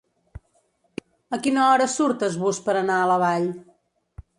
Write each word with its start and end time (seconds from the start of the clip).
A 1.37 1.39
quina 1.45 1.63
hora 1.67 1.89
surt 1.99 2.29
es 2.31 2.41
bus 2.47 2.65
per 2.71 2.79
anar 2.83 3.01
a 3.05 3.09
La 3.15 3.23
Vall? 3.27 3.51